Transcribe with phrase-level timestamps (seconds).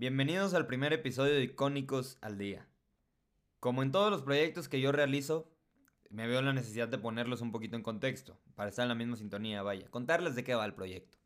[0.00, 2.66] Bienvenidos al primer episodio de Icónicos al Día.
[3.58, 5.52] Como en todos los proyectos que yo realizo,
[6.08, 9.16] me veo la necesidad de ponerlos un poquito en contexto, para estar en la misma
[9.16, 11.18] sintonía, vaya, contarles de qué va el proyecto.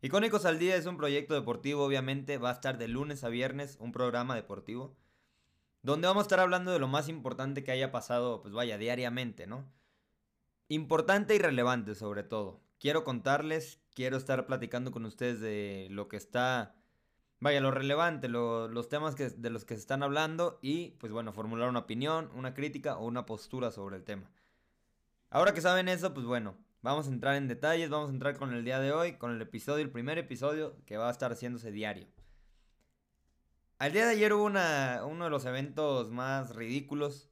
[0.00, 3.76] Icónicos al Día es un proyecto deportivo, obviamente, va a estar de lunes a viernes,
[3.78, 4.96] un programa deportivo,
[5.82, 9.46] donde vamos a estar hablando de lo más importante que haya pasado, pues vaya, diariamente,
[9.46, 9.72] ¿no?
[10.66, 12.64] Importante y relevante sobre todo.
[12.80, 16.81] Quiero contarles, quiero estar platicando con ustedes de lo que está,
[17.42, 21.32] vaya, lo relevante, los temas que, de los que se están hablando y, pues bueno,
[21.32, 24.30] formular una opinión, una crítica o una postura sobre el tema.
[25.28, 28.54] Ahora que saben eso, pues bueno, vamos a entrar en detalles, vamos a entrar con
[28.54, 31.72] el día de hoy, con el episodio, el primer episodio que va a estar haciéndose
[31.72, 32.06] diario.
[33.78, 37.28] Al día de ayer hubo uno de los eventos más ridículos,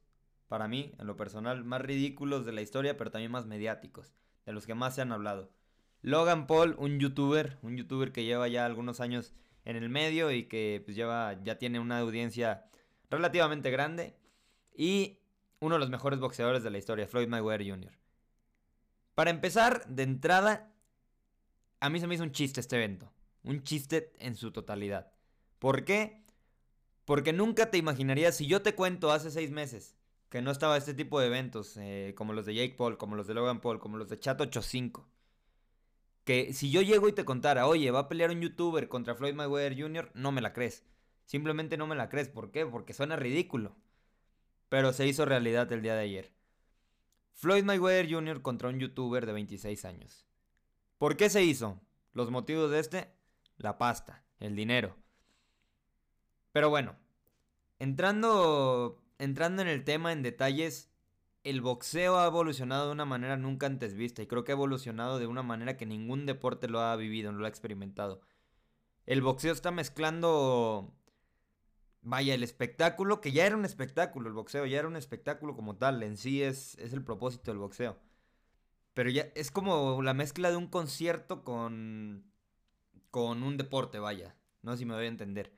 [0.49, 4.13] para mí, en lo personal, más ridículos de la historia, pero también más mediáticos,
[4.45, 5.53] de los que más se han hablado.
[6.01, 9.33] Logan Paul, un youtuber, un youtuber que lleva ya algunos años
[9.65, 12.65] en el medio y que pues, lleva, ya tiene una audiencia
[13.09, 14.15] relativamente grande.
[14.75, 15.19] Y
[15.59, 17.91] uno de los mejores boxeadores de la historia, Floyd Mayweather Jr.
[19.15, 20.73] Para empezar, de entrada,
[21.79, 23.11] a mí se me hizo un chiste este evento.
[23.43, 25.11] Un chiste en su totalidad.
[25.59, 26.23] ¿Por qué?
[27.05, 29.95] Porque nunca te imaginarías, si yo te cuento hace seis meses
[30.29, 33.27] que no estaba este tipo de eventos, eh, como los de Jake Paul, como los
[33.27, 35.05] de Logan Paul, como los de Chat 85,
[36.31, 39.33] que si yo llego y te contara, oye, va a pelear un youtuber contra Floyd
[39.33, 40.85] Mayweather Jr., no me la crees.
[41.25, 42.29] Simplemente no me la crees.
[42.29, 42.65] ¿Por qué?
[42.65, 43.75] Porque suena ridículo.
[44.69, 46.31] Pero se hizo realidad el día de ayer.
[47.33, 48.41] Floyd Mayweather Jr.
[48.41, 50.25] contra un youtuber de 26 años.
[50.97, 51.81] ¿Por qué se hizo?
[52.13, 53.13] Los motivos de este,
[53.57, 54.95] la pasta, el dinero.
[56.53, 56.95] Pero bueno,
[57.77, 60.90] entrando, entrando en el tema en detalles,
[61.43, 65.19] el boxeo ha evolucionado de una manera nunca antes vista y creo que ha evolucionado
[65.19, 68.21] de una manera que ningún deporte lo ha vivido, no lo ha experimentado.
[69.05, 70.93] El boxeo está mezclando,
[72.01, 75.75] vaya, el espectáculo, que ya era un espectáculo, el boxeo ya era un espectáculo como
[75.77, 77.97] tal, en sí es, es el propósito del boxeo.
[78.93, 82.31] Pero ya es como la mezcla de un concierto con,
[83.09, 85.51] con un deporte, vaya, no sé si me voy a entender.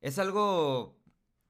[0.00, 1.01] Es algo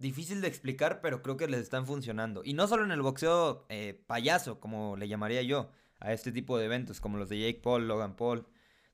[0.03, 2.43] difícil de explicar, pero creo que les están funcionando.
[2.45, 5.71] Y no solo en el boxeo eh, payaso, como le llamaría yo,
[6.01, 8.47] a este tipo de eventos, como los de Jake Paul, Logan Paul.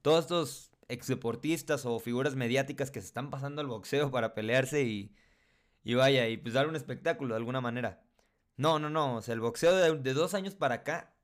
[0.02, 5.14] Todos estos exdeportistas o figuras mediáticas que se están pasando al boxeo para pelearse y,
[5.82, 8.02] y vaya, y pues dar un espectáculo de alguna manera.
[8.56, 11.14] No, no, no, o sea, el boxeo de, de dos años para acá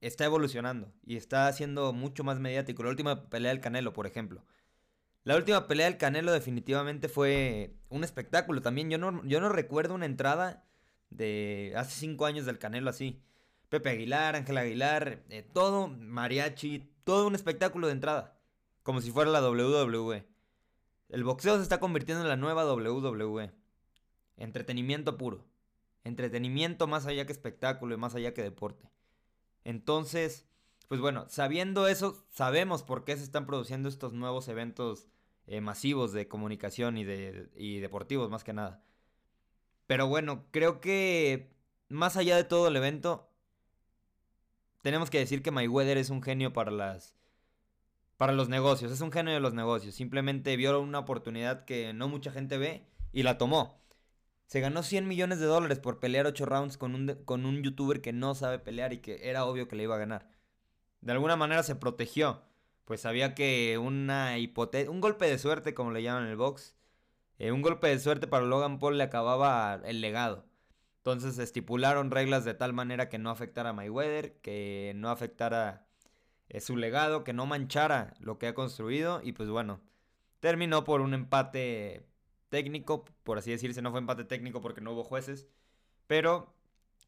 [0.00, 2.82] está evolucionando y está haciendo mucho más mediático.
[2.82, 4.44] La última pelea del Canelo, por ejemplo.
[5.24, 8.90] La última pelea del Canelo definitivamente fue un espectáculo también.
[8.90, 10.64] Yo no, yo no recuerdo una entrada
[11.10, 13.22] de hace cinco años del Canelo así.
[13.68, 18.38] Pepe Aguilar, Ángel Aguilar, eh, todo, mariachi, todo un espectáculo de entrada.
[18.82, 20.26] Como si fuera la WWE.
[21.08, 23.52] El boxeo se está convirtiendo en la nueva WWE.
[24.36, 25.46] Entretenimiento puro.
[26.04, 28.90] Entretenimiento más allá que espectáculo y más allá que deporte.
[29.62, 30.48] Entonces,
[30.92, 35.06] pues bueno, sabiendo eso, sabemos por qué se están produciendo estos nuevos eventos
[35.46, 38.84] eh, masivos de comunicación y, de, y deportivos más que nada.
[39.86, 41.56] Pero bueno, creo que
[41.88, 43.30] más allá de todo el evento,
[44.82, 47.16] tenemos que decir que Mayweather es un genio para las
[48.18, 49.94] para los negocios, es un genio de los negocios.
[49.94, 53.80] Simplemente vio una oportunidad que no mucha gente ve y la tomó.
[54.44, 58.02] Se ganó 100 millones de dólares por pelear 8 rounds con un, con un youtuber
[58.02, 60.41] que no sabe pelear y que era obvio que le iba a ganar
[61.02, 62.42] de alguna manera se protegió.
[62.84, 64.36] Pues sabía que una
[64.88, 66.74] un golpe de suerte, como le llaman en el box,
[67.38, 70.46] eh, un golpe de suerte para Logan Paul le acababa el legado.
[70.98, 75.86] Entonces estipularon reglas de tal manera que no afectara a Mayweather, que no afectara
[76.48, 79.20] eh, su legado, que no manchara lo que ha construido.
[79.22, 79.80] Y pues bueno,
[80.40, 82.06] terminó por un empate
[82.50, 85.48] técnico, por así decirse, no fue empate técnico porque no hubo jueces.
[86.06, 86.54] Pero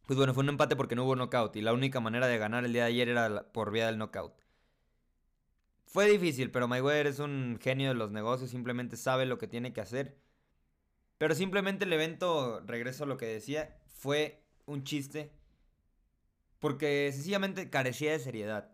[0.06, 2.64] pues bueno, fue un empate porque no hubo knockout y la única manera de ganar
[2.64, 4.34] el día de ayer era por vía del knockout.
[5.86, 9.72] Fue difícil, pero Mayweather es un genio de los negocios, simplemente sabe lo que tiene
[9.72, 10.18] que hacer.
[11.18, 15.32] Pero simplemente el evento, regreso a lo que decía, fue un chiste.
[16.58, 18.72] Porque sencillamente carecía de seriedad.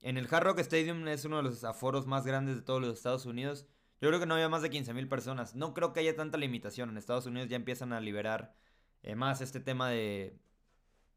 [0.00, 2.96] En el Hard Rock Stadium es uno de los aforos más grandes de todos los
[2.96, 3.66] Estados Unidos.
[4.00, 5.54] Yo creo que no había más de 15.000 personas.
[5.54, 6.90] No creo que haya tanta limitación.
[6.90, 8.54] En Estados Unidos ya empiezan a liberar
[9.02, 10.38] eh, más este tema de,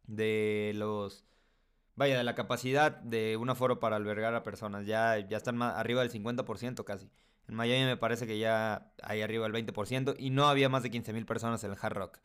[0.09, 1.25] de los
[1.95, 4.85] vaya, de la capacidad de un aforo para albergar a personas.
[4.85, 7.09] Ya, ya están más, arriba del 50% casi.
[7.47, 10.91] En Miami me parece que ya hay arriba del 20% y no había más de
[10.91, 12.19] 15.000 personas en el Hard Rock.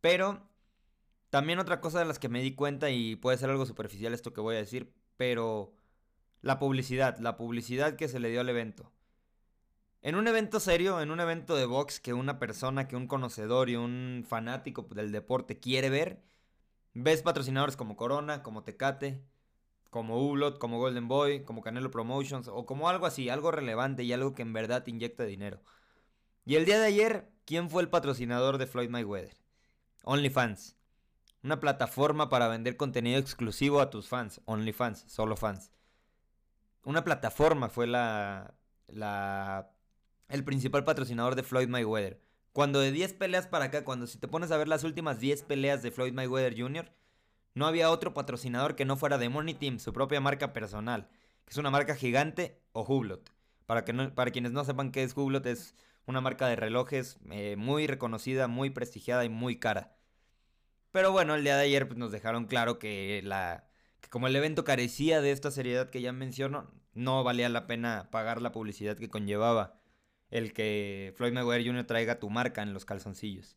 [0.00, 0.48] Pero
[1.30, 4.32] también otra cosa de las que me di cuenta y puede ser algo superficial esto
[4.32, 5.74] que voy a decir, pero
[6.40, 8.90] la publicidad, la publicidad que se le dio al evento.
[10.00, 13.68] En un evento serio, en un evento de box que una persona, que un conocedor
[13.68, 16.22] y un fanático del deporte quiere ver,
[17.02, 19.22] ves patrocinadores como Corona, como Tecate,
[19.90, 24.12] como Hublot, como Golden Boy, como Canelo Promotions o como algo así, algo relevante y
[24.12, 25.62] algo que en verdad te inyecta dinero.
[26.44, 29.36] Y el día de ayer, ¿quién fue el patrocinador de Floyd Mayweather?
[30.04, 30.76] OnlyFans.
[31.42, 34.40] Una plataforma para vender contenido exclusivo a tus fans.
[34.44, 35.72] OnlyFans, solo fans.
[36.84, 38.54] Una plataforma fue la,
[38.86, 39.70] la
[40.28, 42.20] el principal patrocinador de Floyd Mayweather.
[42.56, 45.42] Cuando de 10 peleas para acá, cuando si te pones a ver las últimas 10
[45.42, 46.90] peleas de Floyd Mayweather Jr.,
[47.52, 51.06] no había otro patrocinador que no fuera de Money Team, su propia marca personal,
[51.44, 53.30] que es una marca gigante o Hublot.
[53.66, 55.74] Para, que para quienes no sepan qué es Hublot, es
[56.06, 59.94] una marca de relojes eh, muy reconocida, muy prestigiada y muy cara.
[60.92, 63.66] Pero bueno, el día de ayer pues, nos dejaron claro que, la,
[64.00, 68.08] que como el evento carecía de esta seriedad que ya menciono, no valía la pena
[68.10, 69.74] pagar la publicidad que conllevaba
[70.30, 71.84] el que Floyd Mayweather Jr.
[71.84, 73.56] traiga tu marca en los calzoncillos.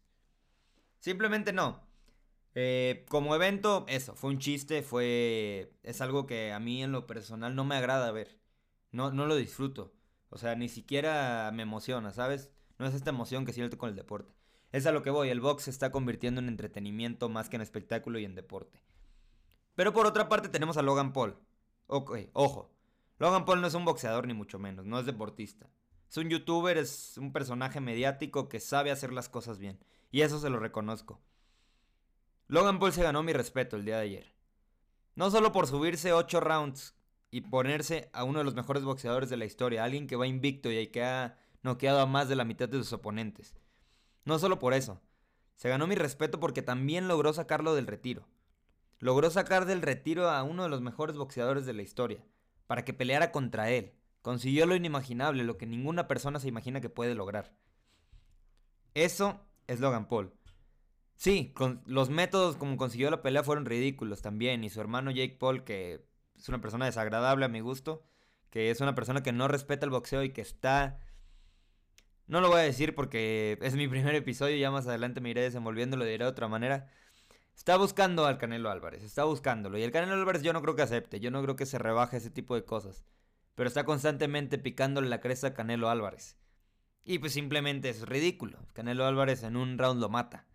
[1.00, 1.81] Simplemente no.
[2.56, 5.74] Eh, como evento, eso, fue un chiste, fue...
[5.83, 8.39] Es algo que a mí en lo personal no me agrada ver.
[8.92, 9.94] No, no lo disfruto.
[10.30, 12.50] O sea, ni siquiera me emociona, ¿sabes?
[12.77, 14.33] No es esta emoción que siento con el deporte.
[14.72, 17.62] Es a lo que voy, el box se está convirtiendo en entretenimiento más que en
[17.63, 18.83] espectáculo y en deporte.
[19.75, 21.38] Pero por otra parte tenemos a Logan Paul.
[21.88, 22.72] Ok, ojo.
[23.18, 25.69] Logan Paul no es un boxeador ni mucho menos, no es deportista.
[26.10, 29.80] Es un youtuber, es un personaje mediático que sabe hacer las cosas bien.
[30.12, 31.22] Y eso se lo reconozco.
[32.48, 34.34] Logan Paul se ganó mi respeto el día de ayer.
[35.16, 36.96] No solo por subirse 8 rounds
[37.30, 40.72] y ponerse a uno de los mejores boxeadores de la historia, alguien que va invicto
[40.72, 43.54] y que ha noqueado a más de la mitad de sus oponentes.
[44.26, 45.00] No solo por eso.
[45.58, 48.28] Se ganó mi respeto porque también logró sacarlo del retiro.
[48.98, 52.26] Logró sacar del retiro a uno de los mejores boxeadores de la historia,
[52.66, 53.94] para que peleara contra él.
[54.30, 57.52] Consiguió lo inimaginable, lo que ninguna persona se imagina que puede lograr.
[58.94, 60.31] Eso es Logan Paul.
[61.16, 61.52] Sí,
[61.88, 64.64] los métodos como consiguió la pelea fueron ridículos también.
[64.64, 66.06] Y su hermano Jake Paul, que
[66.38, 68.04] es una persona desagradable a mi gusto,
[68.52, 71.00] que es una persona que no respeta el boxeo y que está...
[72.28, 75.42] No lo voy a decir porque es mi primer episodio, ya más adelante me iré
[75.42, 76.88] desenvolviendo, lo diré de otra manera.
[77.56, 79.80] Está buscando al Canelo Álvarez, está buscándolo.
[79.80, 82.18] Y el Canelo Álvarez yo no creo que acepte, yo no creo que se rebaje
[82.18, 83.04] ese tipo de cosas
[83.60, 86.38] pero está constantemente picándole la cresta a Canelo Álvarez.
[87.04, 88.58] Y pues simplemente es ridículo.
[88.72, 90.48] Canelo Álvarez en un round lo mata.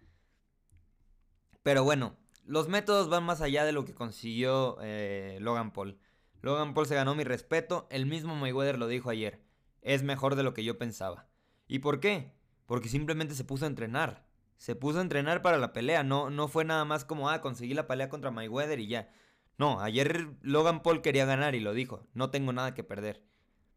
[1.62, 2.16] Pero bueno,
[2.46, 5.98] los métodos van más allá de lo que consiguió eh, Logan Paul.
[6.40, 9.44] Logan Paul se ganó mi respeto, el mismo Mayweather lo dijo ayer.
[9.82, 11.28] Es mejor de lo que yo pensaba.
[11.68, 12.32] ¿Y por qué?
[12.64, 14.24] Porque simplemente se puso a entrenar.
[14.56, 17.74] Se puso a entrenar para la pelea, no, no fue nada más como, ah, conseguí
[17.74, 19.10] la pelea contra Mayweather y ya.
[19.58, 22.06] No, ayer Logan Paul quería ganar y lo dijo.
[22.14, 23.22] No tengo nada que perder.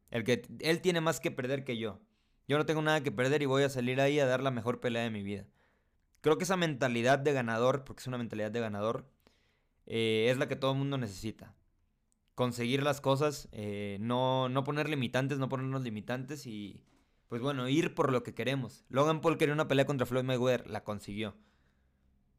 [0.10, 2.00] El que, él tiene más que perder que yo.
[2.48, 4.80] Yo no tengo nada que perder y voy a salir ahí a dar la mejor
[4.80, 5.46] pelea de mi vida.
[6.22, 9.06] Creo que esa mentalidad de ganador, porque es una mentalidad de ganador,
[9.86, 11.54] eh, es la que todo el mundo necesita.
[12.36, 16.82] Conseguir las cosas, eh, no, no poner limitantes, no ponernos limitantes y,
[17.28, 18.86] pues bueno, ir por lo que queremos.
[18.90, 21.36] Logan Paul quería una pelea contra Floyd Mayweather, la consiguió.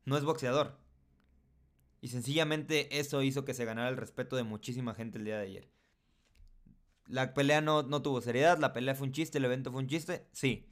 [0.05, 0.79] No es boxeador,
[2.01, 5.47] y sencillamente eso hizo que se ganara el respeto de muchísima gente el día de
[5.47, 5.69] ayer.
[7.07, 9.89] La pelea no, no tuvo seriedad, la pelea fue un chiste, el evento fue un
[9.89, 10.69] chiste, sí.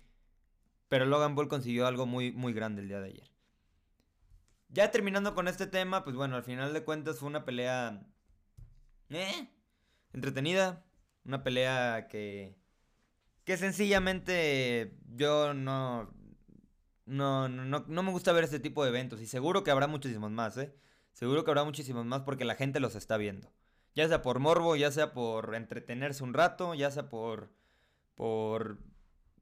[0.89, 3.31] Pero Logan Paul consiguió algo muy, muy grande el día de ayer.
[4.69, 8.06] Ya terminando con este tema, pues bueno, al final de cuentas fue una pelea...
[9.10, 9.48] ¿Eh?
[10.12, 10.84] Entretenida.
[11.24, 12.56] Una pelea que...
[13.44, 16.12] Que sencillamente yo no...
[17.06, 19.20] No, no, no me gusta ver este tipo de eventos.
[19.20, 20.74] Y seguro que habrá muchísimos más, ¿eh?
[21.17, 23.51] Seguro que habrá muchísimos más porque la gente los está viendo.
[23.94, 27.49] Ya sea por morbo, ya sea por entretenerse un rato, ya sea por...
[28.15, 28.77] por...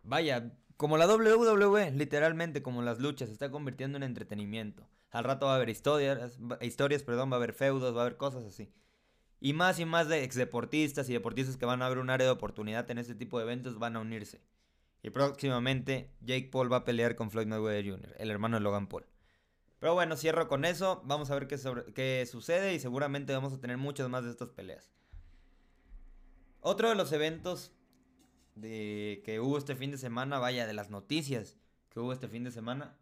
[0.04, 4.88] Vaya, como la WWE, literalmente como las luchas, se está convirtiendo en entretenimiento.
[5.10, 8.18] Al rato va a haber historias, historias, perdón, va a haber feudos, va a haber
[8.18, 8.72] cosas así.
[9.40, 12.32] Y más y más de exdeportistas y deportistas que van a ver un área de
[12.32, 14.40] oportunidad en este tipo de eventos van a unirse.
[15.02, 18.86] Y próximamente Jake Paul va a pelear con Floyd Mayweather Jr., el hermano de Logan
[18.86, 19.06] Paul.
[19.84, 21.02] Pero bueno, cierro con eso.
[21.04, 24.90] Vamos a ver qué, sucede y seguramente vamos a tener muchas más de estas peleas.
[26.62, 27.70] Otro de los eventos
[28.54, 31.58] de, que hubo este fin de semana, vaya, de las noticias
[31.90, 32.96] que hubo este fin de semana.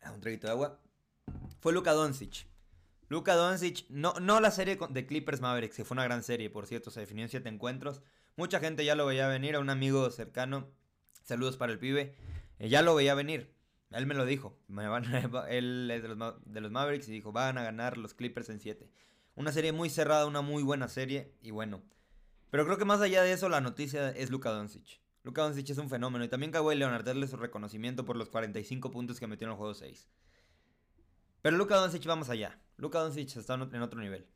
[0.00, 0.80] Ah, un traguito de agua.
[1.60, 2.46] Fue Luka Doncic.
[3.10, 6.64] Luka Doncic, no, no la serie de Clippers Mavericks, que fue una gran serie, por
[6.66, 8.00] cierto, se definió en siete encuentros.
[8.34, 10.70] Mucha gente ya lo veía venir, a un amigo cercano,
[11.22, 12.16] saludos para el pibe,
[12.58, 13.59] eh, ya lo veía venir.
[13.90, 14.56] Él me lo dijo.
[14.68, 15.04] Me van,
[15.48, 18.60] él es de los, de los, Mavericks y dijo, van a ganar los Clippers en
[18.60, 18.88] 7.
[19.34, 21.34] Una serie muy cerrada, una muy buena serie.
[21.42, 21.82] Y bueno,
[22.50, 25.00] Pero creo que más allá de eso, la noticia es Luka Doncic.
[25.22, 26.24] Luka Doncic es un fenómeno.
[26.24, 29.56] Y también Kawhi Leonard, darle su reconocimiento por los 45 puntos que metió en el
[29.56, 30.08] juego 6.
[31.42, 32.58] Pero Luka Doncic vamos allá.
[32.76, 34.26] Luka Doncic está en otro nivel.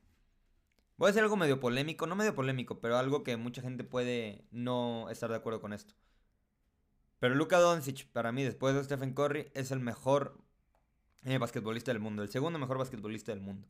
[0.97, 4.47] Voy a decir algo medio polémico, no medio polémico, pero algo que mucha gente puede
[4.53, 5.95] no estar de acuerdo con esto.
[7.25, 10.37] Pero Luka Doncic, para mí, después de Stephen Curry, es el mejor
[11.25, 12.23] eh, basquetbolista del mundo.
[12.23, 13.67] El segundo mejor basquetbolista del mundo.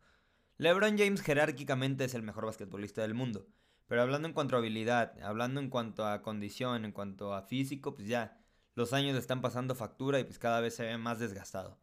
[0.57, 3.47] LeBron James jerárquicamente es el mejor basquetbolista del mundo.
[3.87, 7.95] Pero hablando en cuanto a habilidad, hablando en cuanto a condición, en cuanto a físico,
[7.95, 8.45] pues ya
[8.75, 11.79] los años están pasando factura y pues cada vez se ve más desgastado.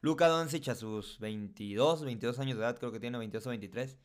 [0.00, 3.96] Luka Doncic a sus 22, 22 años de edad, creo que tiene 22 o 23,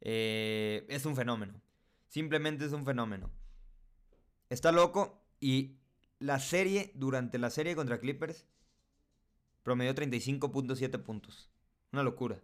[0.00, 1.60] eh, es un fenómeno.
[2.08, 3.30] Simplemente es un fenómeno.
[4.48, 5.79] Está loco y
[6.20, 8.46] la serie, durante la serie contra Clippers,
[9.62, 11.50] promedió 35.7 puntos.
[11.92, 12.40] Una locura.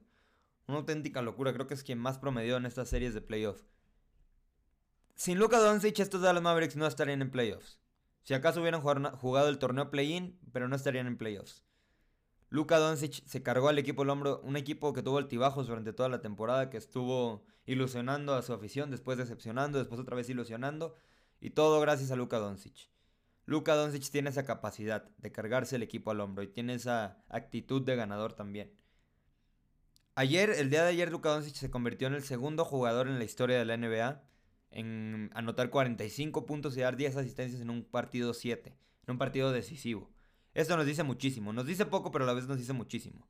[0.66, 1.52] Una auténtica locura.
[1.52, 3.64] Creo que es quien más promedió en estas series de playoffs.
[5.14, 7.78] Sin Luka Doncic, estos Dallas Mavericks no estarían en playoffs.
[8.23, 11.62] Si acaso hubieran jugado el torneo play-in, pero no estarían en playoffs.
[12.49, 16.09] Luka Doncic se cargó al equipo el hombro, un equipo que tuvo altibajos durante toda
[16.09, 20.95] la temporada, que estuvo ilusionando a su afición, después decepcionando, después otra vez ilusionando,
[21.40, 22.90] y todo gracias a Luka Doncic.
[23.47, 27.81] Luka Doncic tiene esa capacidad de cargarse el equipo al hombro y tiene esa actitud
[27.83, 28.73] de ganador también.
[30.17, 33.25] Ayer, el día de ayer, Luka Doncic se convirtió en el segundo jugador en la
[33.25, 34.23] historia de la NBA
[34.71, 38.76] en anotar 45 puntos y dar 10 asistencias en un partido 7,
[39.07, 40.11] en un partido decisivo.
[40.53, 43.29] Esto nos dice muchísimo, nos dice poco, pero a la vez nos dice muchísimo.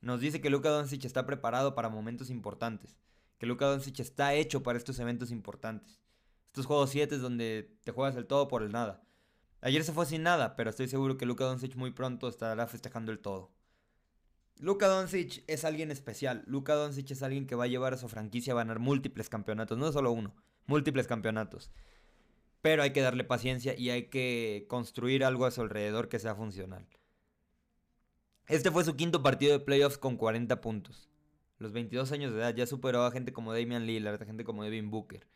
[0.00, 2.96] Nos dice que Luka Doncic está preparado para momentos importantes,
[3.38, 5.98] que Luka Doncic está hecho para estos eventos importantes.
[6.46, 9.07] Estos juegos 7 es donde te juegas el todo por el nada.
[9.60, 13.10] Ayer se fue sin nada, pero estoy seguro que Luka Doncic muy pronto estará festejando
[13.10, 13.50] el todo.
[14.60, 16.42] Luka Doncic es alguien especial.
[16.46, 19.78] Luka Doncic es alguien que va a llevar a su franquicia a ganar múltiples campeonatos,
[19.78, 20.34] no solo uno,
[20.66, 21.70] múltiples campeonatos.
[22.60, 26.34] Pero hay que darle paciencia y hay que construir algo a su alrededor que sea
[26.34, 26.86] funcional.
[28.46, 31.08] Este fue su quinto partido de playoffs con 40 puntos.
[31.58, 34.64] Los 22 años de edad ya superó a gente como Damian Lillard, a gente como
[34.64, 35.26] Devin Booker.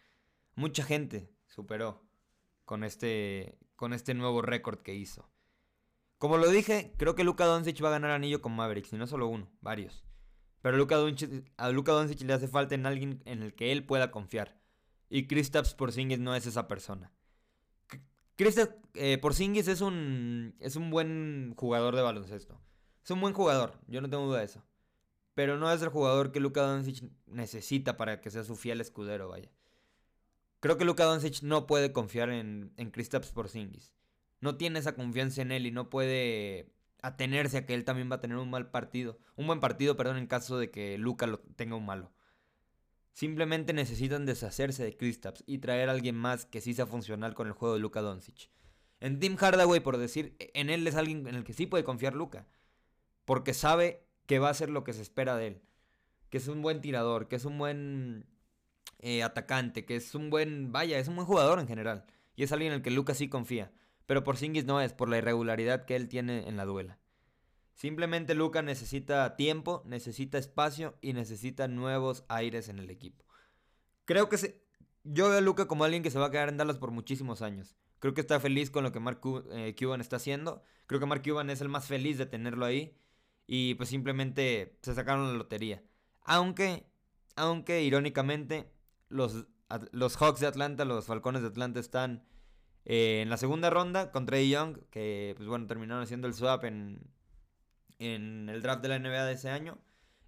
[0.55, 2.02] Mucha gente superó
[2.64, 5.29] con este, con este nuevo récord que hizo.
[6.19, 9.09] Como lo dije, creo que Luka Doncic va a ganar anillo con Mavericks, y no
[9.09, 10.05] solo uno, varios.
[10.61, 14.12] Pero Doncic, a Luka Doncic le hace falta en alguien en el que él pueda
[14.12, 14.57] confiar.
[15.11, 17.12] Y Kristaps Porzingis no es esa persona.
[18.37, 22.61] Kristaps eh, Porzingis es un, es un buen jugador de baloncesto.
[23.03, 24.62] Es un buen jugador, yo no tengo duda de eso.
[25.35, 29.29] Pero no es el jugador que Luka Doncic necesita para que sea su fiel escudero,
[29.29, 29.51] vaya.
[30.62, 33.92] Creo que Luka Doncic no puede confiar en, en Kristaps Porzingis.
[34.40, 38.16] No tiene esa confianza en él y no puede atenerse a que él también va
[38.16, 39.19] a tener un mal partido.
[39.35, 42.12] Un buen partido, perdón, en caso de que Luka lo tenga un malo.
[43.12, 47.49] Simplemente necesitan deshacerse de Kristaps y traer a alguien más que sí sea funcional con
[47.49, 48.49] el juego de Luka Doncic.
[49.00, 52.14] En Tim Hardaway, por decir, en él es alguien en el que sí puede confiar
[52.14, 52.47] Luka.
[53.25, 55.62] Porque sabe que va a hacer lo que se espera de él.
[56.31, 58.32] Que es un buen tirador, que es un buen
[59.02, 62.06] eh, atacante, que es un buen, vaya, es un buen jugador en general.
[62.35, 63.73] Y es alguien en el que Luka sí confía.
[64.06, 66.99] Pero por Singis no es, por la irregularidad que él tiene en la duela.
[67.75, 73.25] Simplemente Luca necesita tiempo, necesita espacio y necesita nuevos aires en el equipo.
[74.04, 74.62] Creo que se...
[75.04, 77.42] yo veo a Luca como alguien que se va a quedar en Dallas por muchísimos
[77.42, 77.76] años.
[77.99, 79.21] Creo que está feliz con lo que Mark
[79.52, 80.62] eh, Cuban está haciendo.
[80.87, 82.97] Creo que Mark Cuban es el más feliz de tenerlo ahí.
[83.47, 85.82] Y pues simplemente se sacaron la lotería.
[86.23, 86.87] Aunque,
[87.37, 88.72] aunque irónicamente,
[89.12, 89.47] los,
[89.92, 92.25] los Hawks de Atlanta, los Falcones de Atlanta están
[92.85, 94.78] eh, en la segunda ronda con Trey Young.
[94.90, 97.00] Que pues bueno, terminaron haciendo el swap en,
[97.99, 99.78] en el draft de la NBA de ese año.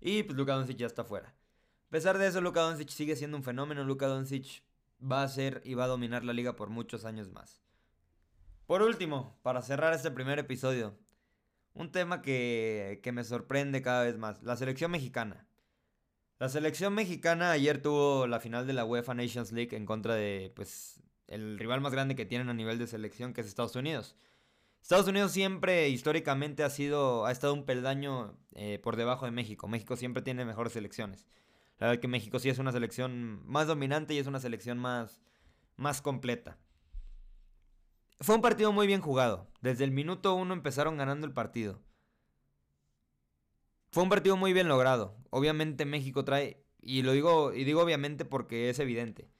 [0.00, 1.34] Y pues Luka Doncic ya está fuera.
[1.88, 3.84] A pesar de eso, Luka Doncic sigue siendo un fenómeno.
[3.84, 4.62] Luka Doncic
[5.00, 7.62] va a ser y va a dominar la liga por muchos años más.
[8.66, 10.98] Por último, para cerrar este primer episodio,
[11.74, 15.46] un tema que, que me sorprende cada vez más, la selección mexicana.
[16.44, 20.52] La selección mexicana ayer tuvo la final de la UEFA Nations League en contra de
[20.54, 24.14] pues el rival más grande que tienen a nivel de selección que es Estados Unidos.
[24.82, 29.68] Estados Unidos siempre históricamente ha sido ha estado un peldaño eh, por debajo de México.
[29.68, 31.26] México siempre tiene mejores selecciones.
[31.78, 35.22] La verdad que México sí es una selección más dominante y es una selección más
[35.76, 36.58] más completa.
[38.20, 39.48] Fue un partido muy bien jugado.
[39.62, 41.80] Desde el minuto uno empezaron ganando el partido.
[43.94, 45.14] Fue un partido muy bien logrado.
[45.30, 49.30] Obviamente México trae y lo digo y digo obviamente porque es evidente.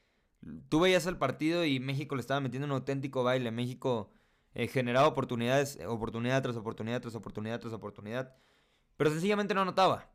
[0.69, 3.51] Tú veías el partido y México le estaba metiendo un auténtico baile.
[3.51, 4.13] México
[4.55, 8.37] eh, generaba oportunidades, oportunidad tras oportunidad tras oportunidad tras oportunidad,
[8.97, 10.13] pero sencillamente no anotaba.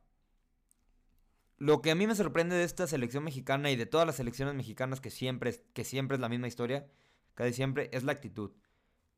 [1.57, 4.55] lo que a mí me sorprende de esta selección mexicana y de todas las selecciones
[4.55, 6.87] mexicanas que siempre, que siempre es la misma historia,
[7.35, 8.51] casi siempre, es la actitud.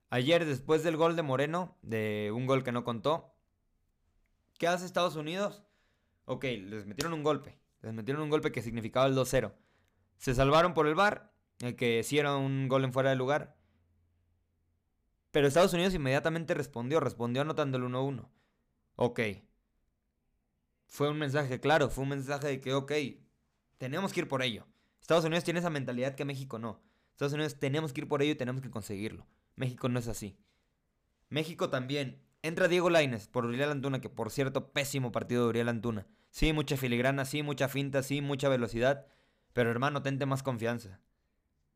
[0.10, 3.36] Ayer, después del gol de Moreno, de un gol que no contó,
[4.62, 5.64] ¿qué hace Estados Unidos?
[6.26, 7.58] Ok, les metieron un golpe.
[7.82, 9.56] Les metieron un golpe que significaba el 2-0.
[10.20, 13.58] Se salvaron por el bar, el que sí era un gol en fuera de lugar.
[15.32, 18.30] Pero Estados Unidos inmediatamente respondió, respondió anotando el 1-1.
[18.98, 19.20] Ok.
[20.86, 22.92] Fue un mensaje claro, fue un mensaje de que, ok,
[23.80, 24.68] tenemos que ir por ello.
[25.00, 26.84] Estados Unidos tiene esa mentalidad que México no.
[27.14, 29.26] Estados Unidos tenemos que ir por ello y tenemos que conseguirlo.
[29.56, 30.38] México no es así.
[31.30, 32.22] México también.
[32.44, 36.08] Entra Diego Laines por Uriel Antuna, que por cierto, pésimo partido de Uriel Antuna.
[36.32, 39.06] Sí, mucha filigrana, sí, mucha finta, sí, mucha velocidad.
[39.54, 41.00] Pero hermano, tente más confianza.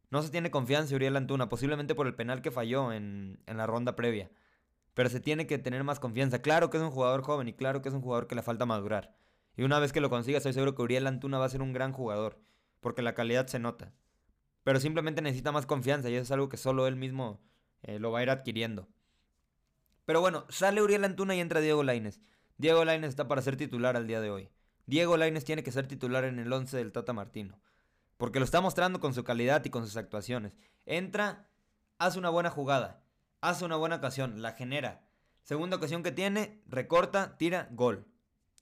[0.09, 3.67] No se tiene confianza Uriel Antuna, posiblemente por el penal que falló en, en la
[3.67, 4.31] ronda previa.
[4.95, 6.41] Pero se tiene que tener más confianza.
[6.41, 8.65] Claro que es un jugador joven y claro que es un jugador que le falta
[8.65, 9.15] madurar.
[9.55, 11.73] Y una vez que lo consiga, estoy seguro que Uriel Antuna va a ser un
[11.73, 12.39] gran jugador.
[12.79, 13.93] Porque la calidad se nota.
[14.63, 17.39] Pero simplemente necesita más confianza y eso es algo que solo él mismo
[17.83, 18.87] eh, lo va a ir adquiriendo.
[20.05, 22.21] Pero bueno, sale Uriel Antuna y entra Diego Laines.
[22.57, 24.49] Diego Laines está para ser titular al día de hoy.
[24.85, 27.59] Diego Laines tiene que ser titular en el 11 del Tata Martino.
[28.17, 30.57] Porque lo está mostrando con su calidad y con sus actuaciones.
[30.85, 31.49] Entra,
[31.97, 33.03] hace una buena jugada,
[33.41, 35.05] hace una buena ocasión, la genera.
[35.43, 38.05] Segunda ocasión que tiene, recorta, tira, gol.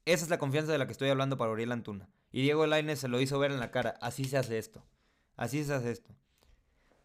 [0.06, 2.10] Esa es la confianza de la que estoy hablando para Uriel Antuna.
[2.32, 3.96] Y Diego Laines se lo hizo ver en la cara.
[4.02, 4.84] Así se hace esto.
[5.36, 6.16] Así se hace esto.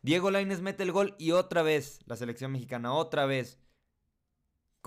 [0.02, 3.58] Diego Laines mete el gol y otra vez la selección mexicana, otra vez.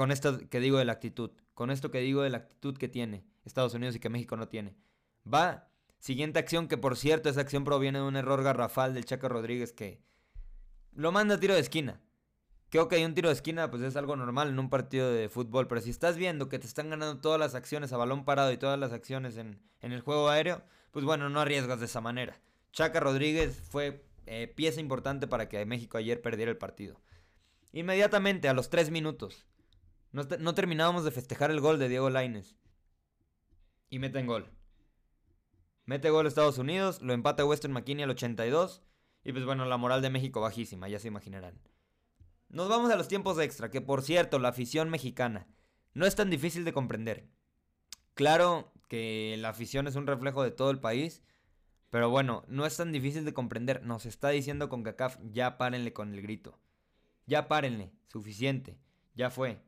[0.01, 1.29] Con esto que digo de la actitud.
[1.53, 4.47] Con esto que digo de la actitud que tiene Estados Unidos y que México no
[4.47, 4.75] tiene.
[5.31, 9.29] Va Siguiente acción, que por cierto, esa acción proviene de un error garrafal del Chaco
[9.29, 10.01] Rodríguez que
[10.91, 12.01] lo manda a tiro de esquina.
[12.69, 15.29] Creo que hay un tiro de esquina, pues es algo normal en un partido de
[15.29, 15.67] fútbol.
[15.67, 18.57] Pero si estás viendo que te están ganando todas las acciones a balón parado y
[18.57, 22.41] todas las acciones en, el juego aéreo, pues bueno, no arriesgas de esa manera.
[22.71, 26.99] Chaca Rodríguez fue eh, pieza importante para que México ayer perdiera el partido.
[27.71, 29.45] Inmediatamente, a los tres minutos,
[30.11, 32.55] no, terminábamos de festejar el gol de Diego Laines.
[33.89, 34.49] Y meten gol.
[35.85, 38.83] Mete gol Estados Unidos, lo empata Western McKinney al 82.
[39.23, 41.59] Y pues bueno, la moral de México bajísima, ya se imaginarán.
[42.49, 45.47] Nos vamos a los tiempos extra, que por cierto, la afición mexicana
[45.93, 47.29] no es tan difícil de comprender.
[48.13, 51.23] Claro que la afición es un reflejo de todo el país,
[51.89, 53.83] pero bueno, no es tan difícil de comprender.
[53.85, 56.59] Nos está diciendo con CACAF, ya párenle con el grito.
[57.25, 58.77] Ya párenle, suficiente,
[59.13, 59.61] ya fue.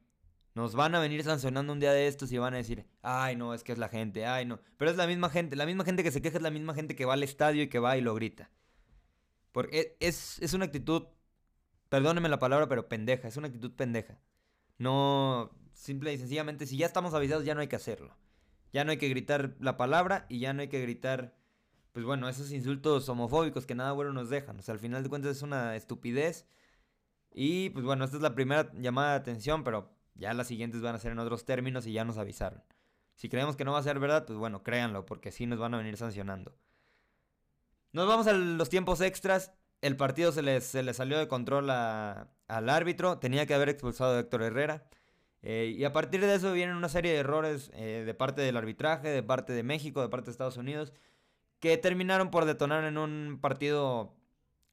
[0.55, 3.53] Nos van a venir sancionando un día de estos y van a decir, ay no,
[3.53, 4.59] es que es la gente, ay no.
[4.77, 6.95] Pero es la misma gente, la misma gente que se queja es la misma gente
[6.95, 8.51] que va al estadio y que va y lo grita.
[9.51, 11.03] Porque es, es una actitud,
[11.89, 14.19] perdónenme la palabra, pero pendeja, es una actitud pendeja.
[14.77, 18.15] No, simple y sencillamente, si ya estamos avisados ya no hay que hacerlo.
[18.73, 21.35] Ya no hay que gritar la palabra y ya no hay que gritar,
[21.91, 24.57] pues bueno, esos insultos homofóbicos que nada bueno nos dejan.
[24.59, 26.47] O sea, al final de cuentas es una estupidez.
[27.31, 30.95] Y pues bueno, esta es la primera llamada de atención, pero ya las siguientes van
[30.95, 32.63] a ser en otros términos y ya nos avisaron.
[33.15, 35.73] Si creemos que no va a ser verdad, pues bueno, créanlo, porque sí nos van
[35.73, 36.55] a venir sancionando.
[37.91, 39.53] Nos vamos a los tiempos extras.
[39.81, 43.19] El partido se le se salió de control al árbitro.
[43.19, 44.87] Tenía que haber expulsado a Héctor Herrera.
[45.43, 48.55] Eh, y a partir de eso vienen una serie de errores eh, de parte del
[48.55, 50.93] arbitraje, de parte de México, de parte de Estados Unidos,
[51.59, 54.15] que terminaron por detonar en un partido,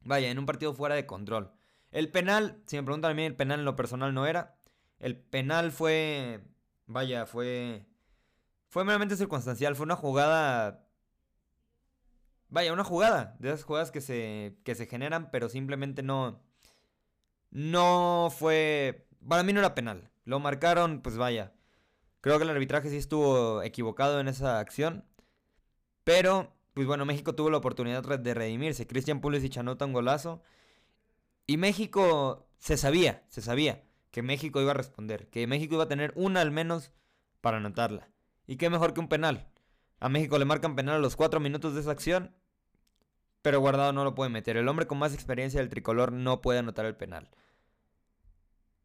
[0.02, 1.52] vaya, en un partido fuera de control.
[1.90, 4.54] El penal, si me preguntan a mí, el penal en lo personal no era.
[5.00, 6.40] El penal fue,
[6.86, 7.86] vaya, fue,
[8.68, 9.74] fue meramente circunstancial.
[9.74, 10.86] Fue una jugada,
[12.50, 16.42] vaya, una jugada de esas jugadas que se, que se generan, pero simplemente no,
[17.50, 20.10] no fue, para mí no era penal.
[20.24, 21.54] Lo marcaron, pues vaya.
[22.20, 25.06] Creo que el arbitraje sí estuvo equivocado en esa acción.
[26.04, 28.86] Pero, pues bueno, México tuvo la oportunidad de redimirse.
[28.86, 30.42] Cristian Pulisic anota un golazo.
[31.46, 35.88] Y México se sabía, se sabía que México iba a responder, que México iba a
[35.88, 36.92] tener una al menos
[37.40, 38.08] para anotarla.
[38.46, 39.48] Y qué mejor que un penal.
[40.00, 42.34] A México le marcan penal a los cuatro minutos de esa acción,
[43.42, 44.56] pero Guardado no lo puede meter.
[44.56, 47.30] El hombre con más experiencia del tricolor no puede anotar el penal.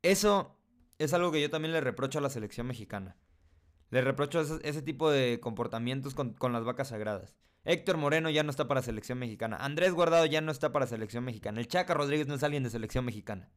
[0.01, 0.55] Eso
[0.99, 3.17] es algo que yo también le reprocho a la selección mexicana.
[3.89, 7.35] Le reprocho ese, tipo de comportamientos con, con, las vacas sagradas.
[7.63, 9.57] Héctor Moreno ya no está para selección mexicana.
[9.57, 11.59] Andrés Guardado ya no está para selección mexicana.
[11.59, 13.49] El Chaca Rodríguez no es alguien de selección mexicana.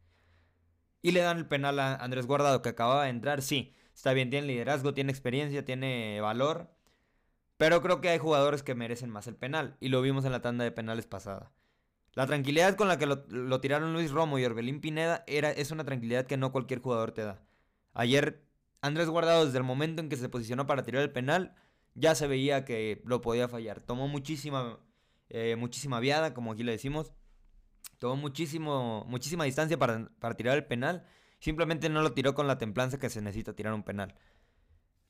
[1.08, 3.40] Y le dan el penal a Andrés Guardado que acababa de entrar.
[3.40, 6.70] Sí, está bien, tiene liderazgo, tiene experiencia, tiene valor.
[7.56, 9.78] Pero creo que hay jugadores que merecen más el penal.
[9.80, 11.50] Y lo vimos en la tanda de penales pasada.
[12.12, 15.84] La tranquilidad con la que lo, tiraron Luis Romo y Orbelín Pineda era, es una
[15.84, 17.40] tranquilidad que no cualquier jugador te da.
[17.94, 18.44] Ayer
[18.82, 21.54] Andrés Guardado desde el momento en que se posicionó para tirar el penal
[21.94, 23.80] ya se veía que lo podía fallar.
[23.80, 24.78] Tomó muchísima,
[25.30, 27.14] eh, muchísima viada, como aquí le decimos.
[27.98, 31.04] Tomó muchísimo, muchísima distancia para, para tirar el penal.
[31.40, 34.14] Simplemente no lo tiró con la templanza que se necesita tirar un penal.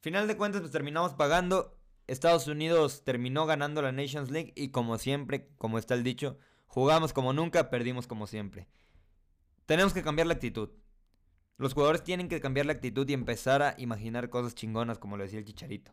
[0.01, 1.79] Final de cuentas, pues terminamos pagando.
[2.07, 7.12] Estados Unidos terminó ganando la Nations League y como siempre, como está el dicho, jugamos
[7.12, 8.68] como nunca, perdimos como siempre.
[9.66, 10.70] Tenemos que cambiar la actitud.
[11.59, 15.24] Los jugadores tienen que cambiar la actitud y empezar a imaginar cosas chingonas, como lo
[15.24, 15.92] decía el Chicharito.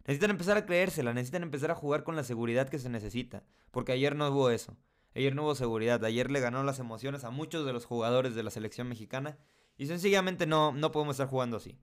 [0.00, 3.92] Necesitan empezar a creérsela, necesitan empezar a jugar con la seguridad que se necesita, porque
[3.92, 4.76] ayer no hubo eso.
[5.14, 8.42] Ayer no hubo seguridad, ayer le ganó las emociones a muchos de los jugadores de
[8.42, 9.38] la selección mexicana
[9.76, 11.78] y sencillamente no, no podemos estar jugando así.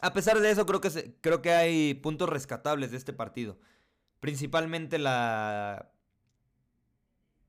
[0.00, 3.58] A pesar de eso, creo que, creo que hay puntos rescatables de este partido.
[4.20, 5.90] Principalmente la...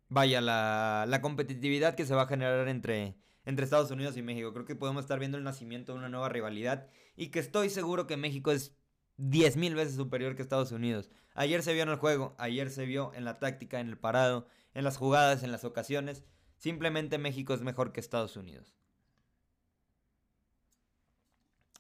[0.08, 4.54] Vaya, la, la competitividad que se va a generar entre, entre Estados Unidos y México.
[4.54, 6.88] Creo que podemos estar viendo el nacimiento de una nueva rivalidad
[7.18, 8.78] y que estoy seguro que México es
[9.18, 11.10] 10.000 veces superior que Estados Unidos.
[11.34, 14.48] Ayer se vio en el juego, ayer se vio en la táctica, en el parado,
[14.74, 16.24] en las jugadas, en las ocasiones.
[16.58, 18.74] Simplemente México es mejor que Estados Unidos.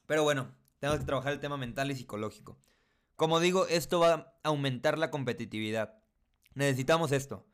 [0.05, 2.57] Pero bueno, tenemos que trabajar el tema mental y psicológico.
[3.15, 5.97] Como digo, esto va a aumentar la competitividad.
[6.53, 7.45] Necesitamos esto.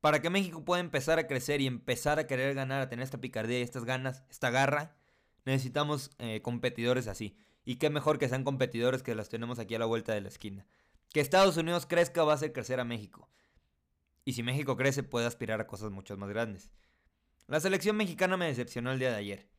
[0.00, 3.20] Para que México pueda empezar a crecer y empezar a querer ganar, a tener esta
[3.20, 4.96] picardía y estas ganas, esta garra,
[5.44, 7.36] necesitamos eh, competidores así.
[7.68, 10.28] Y qué mejor que sean competidores que las tenemos aquí a la vuelta de la
[10.28, 10.64] esquina.
[11.12, 13.28] Que Estados Unidos crezca va a hacer crecer a México.
[14.24, 16.70] Y si México crece puede aspirar a cosas mucho más grandes.
[17.46, 19.50] La selección mexicana me decepcionó el día de ayer.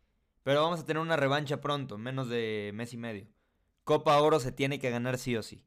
[0.41, 3.27] Pero vamos a tener una revancha pronto, menos de mes y medio.
[3.83, 5.63] Copa Oro se tiene que ganar sí o sí.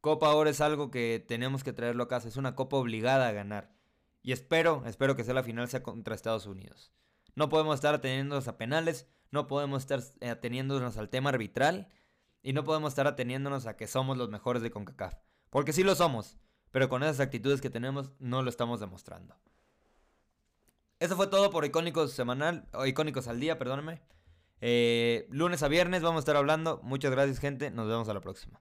[0.00, 3.32] Copa Oro es algo que tenemos que traerlo a casa, es una copa obligada a
[3.32, 3.70] ganar.
[4.24, 6.90] Y espero, espero que sea la final sea contra Estados Unidos.
[7.36, 11.88] No podemos estar ateniéndonos a penales, no podemos estar eh, ateniéndonos al tema arbitral
[12.42, 15.14] y no podemos estar ateniéndonos a que somos los mejores de CONCACAF.
[15.50, 16.36] Porque sí lo somos,
[16.70, 19.36] pero con esas actitudes que tenemos no lo estamos demostrando.
[20.98, 24.00] Eso fue todo por Icónicos Semanal, o Icónicos al Día, perdóname.
[24.60, 26.80] Eh, lunes a viernes vamos a estar hablando.
[26.82, 27.70] Muchas gracias, gente.
[27.70, 28.60] Nos vemos a la próxima.